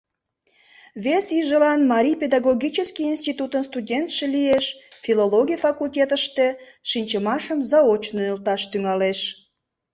[1.03, 4.65] Вес ийжылан Марий педагогический институтын студентше лиеш—
[5.03, 6.47] филологий факультетыште
[6.89, 9.19] шинчымашым заочно нӧлташ тӱҥалеш.